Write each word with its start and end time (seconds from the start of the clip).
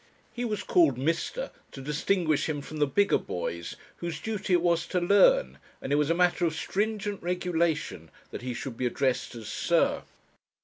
He 0.33 0.45
was 0.45 0.63
called 0.63 0.97
"Mr." 0.97 1.51
to 1.73 1.79
distinguish 1.79 2.49
him 2.49 2.63
from 2.63 2.77
the 2.77 2.87
bigger 2.87 3.19
boys, 3.19 3.75
whose 3.97 4.19
duty 4.19 4.53
it 4.53 4.61
was 4.63 4.87
to 4.87 4.99
learn, 4.99 5.59
and 5.79 5.93
it 5.93 5.97
was 5.97 6.09
a 6.09 6.15
matter 6.15 6.43
of 6.43 6.55
stringent 6.55 7.21
regulation 7.21 8.09
that 8.31 8.41
he 8.41 8.55
should 8.55 8.77
be 8.77 8.87
addressed 8.87 9.35
as 9.35 9.47
"Sir." 9.47 10.01